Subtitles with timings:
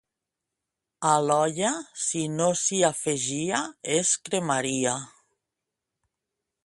[1.09, 1.73] A l'olla,
[2.05, 3.59] si no s'hi afegia,
[3.99, 4.99] es cremaria.